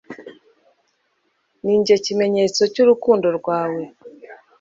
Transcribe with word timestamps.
Ninjye 1.63 1.93
kimenyetso 2.05 2.61
cy’urukundo 2.73 3.27
rwawe 3.37 3.81